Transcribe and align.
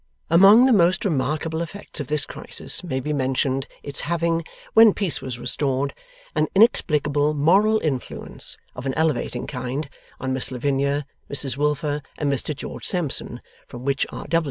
Among 0.31 0.65
the 0.65 0.73
most 0.73 1.05
remarkable 1.05 1.61
effects 1.61 1.99
of 1.99 2.07
this 2.07 2.25
crisis 2.25 2.83
may 2.83 2.99
be 2.99 3.13
mentioned 3.13 3.67
its 3.83 4.01
having, 4.01 4.43
when 4.73 4.95
peace 4.95 5.21
was 5.21 5.37
restored, 5.37 5.93
an 6.33 6.47
inexplicable 6.55 7.35
moral 7.35 7.79
influence, 7.81 8.57
of 8.75 8.87
an 8.87 8.95
elevating 8.95 9.45
kind, 9.45 9.87
on 10.19 10.33
Miss 10.33 10.49
Lavinia, 10.51 11.05
Mrs 11.29 11.55
Wilfer, 11.55 12.01
and 12.17 12.33
Mr 12.33 12.55
George 12.55 12.87
Sampson, 12.87 13.41
from 13.67 13.85
which 13.85 14.07
R. 14.11 14.25